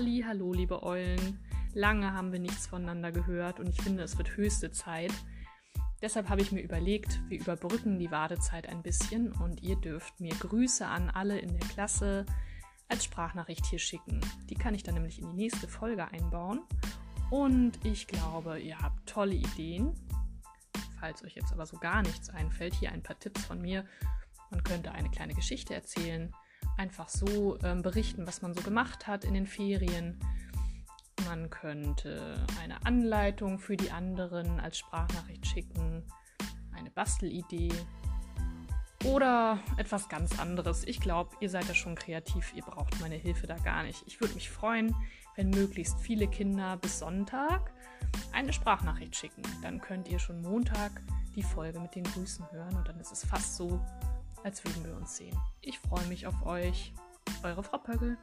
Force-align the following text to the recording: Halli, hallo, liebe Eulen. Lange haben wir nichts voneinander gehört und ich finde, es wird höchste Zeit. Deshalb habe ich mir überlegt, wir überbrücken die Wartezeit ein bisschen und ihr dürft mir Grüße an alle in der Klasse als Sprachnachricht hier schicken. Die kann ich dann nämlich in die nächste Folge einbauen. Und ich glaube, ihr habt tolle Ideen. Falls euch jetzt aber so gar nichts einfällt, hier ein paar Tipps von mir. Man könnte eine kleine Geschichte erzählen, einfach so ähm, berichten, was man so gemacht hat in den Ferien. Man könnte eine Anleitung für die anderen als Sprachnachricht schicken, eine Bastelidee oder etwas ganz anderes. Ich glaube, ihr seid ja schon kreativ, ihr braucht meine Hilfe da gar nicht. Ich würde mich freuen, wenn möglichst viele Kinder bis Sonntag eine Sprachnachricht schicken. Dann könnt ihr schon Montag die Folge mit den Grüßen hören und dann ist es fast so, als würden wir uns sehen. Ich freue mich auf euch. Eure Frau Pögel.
Halli, 0.00 0.24
hallo, 0.26 0.54
liebe 0.54 0.82
Eulen. 0.82 1.38
Lange 1.74 2.14
haben 2.14 2.32
wir 2.32 2.38
nichts 2.38 2.66
voneinander 2.66 3.12
gehört 3.12 3.60
und 3.60 3.68
ich 3.68 3.82
finde, 3.82 4.02
es 4.02 4.16
wird 4.16 4.34
höchste 4.34 4.70
Zeit. 4.70 5.12
Deshalb 6.00 6.30
habe 6.30 6.40
ich 6.40 6.52
mir 6.52 6.62
überlegt, 6.62 7.20
wir 7.28 7.38
überbrücken 7.38 7.98
die 7.98 8.10
Wartezeit 8.10 8.66
ein 8.66 8.82
bisschen 8.82 9.30
und 9.30 9.62
ihr 9.62 9.76
dürft 9.76 10.18
mir 10.18 10.34
Grüße 10.36 10.86
an 10.86 11.10
alle 11.10 11.38
in 11.38 11.52
der 11.52 11.68
Klasse 11.68 12.24
als 12.88 13.04
Sprachnachricht 13.04 13.66
hier 13.66 13.78
schicken. 13.78 14.22
Die 14.48 14.54
kann 14.54 14.74
ich 14.74 14.82
dann 14.82 14.94
nämlich 14.94 15.20
in 15.20 15.28
die 15.32 15.36
nächste 15.36 15.68
Folge 15.68 16.10
einbauen. 16.10 16.62
Und 17.28 17.84
ich 17.84 18.06
glaube, 18.06 18.58
ihr 18.58 18.78
habt 18.78 19.06
tolle 19.06 19.34
Ideen. 19.34 19.92
Falls 20.98 21.22
euch 21.24 21.34
jetzt 21.34 21.52
aber 21.52 21.66
so 21.66 21.76
gar 21.76 22.00
nichts 22.00 22.30
einfällt, 22.30 22.72
hier 22.72 22.90
ein 22.90 23.02
paar 23.02 23.18
Tipps 23.18 23.44
von 23.44 23.60
mir. 23.60 23.84
Man 24.50 24.64
könnte 24.64 24.92
eine 24.92 25.10
kleine 25.10 25.34
Geschichte 25.34 25.74
erzählen, 25.74 26.32
einfach 26.76 27.08
so 27.08 27.58
ähm, 27.62 27.82
berichten, 27.82 28.26
was 28.26 28.42
man 28.42 28.54
so 28.54 28.62
gemacht 28.62 29.06
hat 29.06 29.24
in 29.24 29.34
den 29.34 29.46
Ferien. 29.46 30.18
Man 31.26 31.50
könnte 31.50 32.44
eine 32.62 32.84
Anleitung 32.86 33.58
für 33.58 33.76
die 33.76 33.90
anderen 33.90 34.58
als 34.60 34.78
Sprachnachricht 34.78 35.46
schicken, 35.46 36.02
eine 36.74 36.90
Bastelidee 36.90 37.72
oder 39.04 39.58
etwas 39.76 40.08
ganz 40.08 40.38
anderes. 40.38 40.84
Ich 40.84 41.00
glaube, 41.00 41.36
ihr 41.40 41.50
seid 41.50 41.66
ja 41.66 41.74
schon 41.74 41.94
kreativ, 41.94 42.52
ihr 42.54 42.62
braucht 42.62 43.00
meine 43.00 43.16
Hilfe 43.16 43.46
da 43.46 43.56
gar 43.56 43.82
nicht. 43.82 44.02
Ich 44.06 44.20
würde 44.20 44.34
mich 44.34 44.50
freuen, 44.50 44.94
wenn 45.36 45.50
möglichst 45.50 45.98
viele 46.00 46.28
Kinder 46.28 46.76
bis 46.76 46.98
Sonntag 46.98 47.72
eine 48.32 48.52
Sprachnachricht 48.52 49.16
schicken. 49.16 49.42
Dann 49.62 49.80
könnt 49.80 50.08
ihr 50.08 50.18
schon 50.18 50.42
Montag 50.42 51.02
die 51.34 51.42
Folge 51.42 51.80
mit 51.80 51.94
den 51.94 52.04
Grüßen 52.04 52.50
hören 52.50 52.76
und 52.76 52.88
dann 52.88 52.98
ist 53.00 53.12
es 53.12 53.24
fast 53.24 53.56
so, 53.56 53.80
als 54.42 54.64
würden 54.64 54.84
wir 54.84 54.96
uns 54.96 55.16
sehen. 55.16 55.36
Ich 55.60 55.78
freue 55.78 56.06
mich 56.06 56.26
auf 56.26 56.46
euch. 56.46 56.92
Eure 57.42 57.62
Frau 57.62 57.78
Pögel. 57.78 58.16